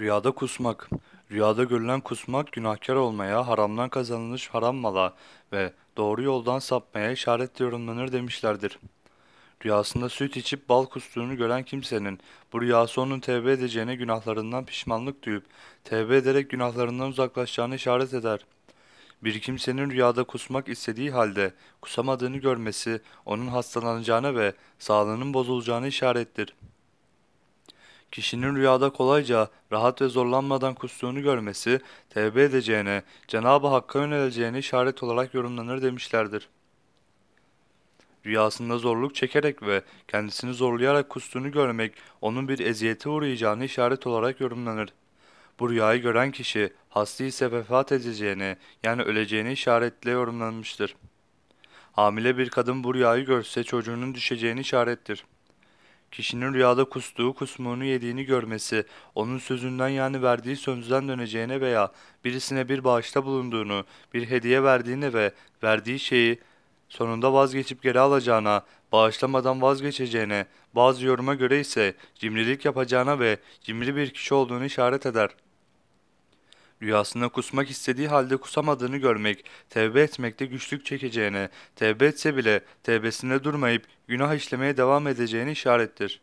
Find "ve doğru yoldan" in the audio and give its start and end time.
5.52-6.58